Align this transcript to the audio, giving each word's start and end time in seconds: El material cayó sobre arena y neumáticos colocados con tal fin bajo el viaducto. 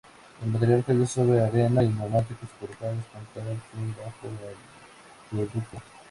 El 0.43 0.49
material 0.49 0.83
cayó 0.83 1.05
sobre 1.05 1.39
arena 1.41 1.83
y 1.83 1.89
neumáticos 1.89 2.49
colocados 2.59 3.03
con 3.13 3.23
tal 3.35 3.55
fin 3.71 3.95
bajo 3.99 4.27
el 4.27 5.29
viaducto. 5.37 5.77